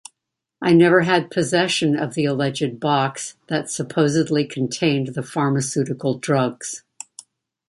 [0.63, 6.81] I never had possession of the alleged box that supposedly contained the pharmaceutical drugs.